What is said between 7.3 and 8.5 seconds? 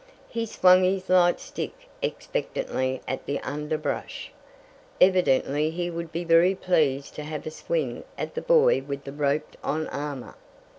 a swing at the